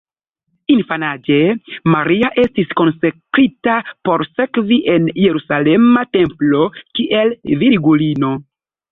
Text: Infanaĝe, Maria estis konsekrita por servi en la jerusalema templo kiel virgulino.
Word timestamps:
Infanaĝe, 0.75 1.35
Maria 1.95 2.29
estis 2.43 2.71
konsekrita 2.79 3.75
por 4.09 4.23
servi 4.29 4.77
en 4.93 5.05
la 5.09 5.13
jerusalema 5.25 6.03
templo 6.17 6.63
kiel 7.01 7.35
virgulino. 7.65 8.33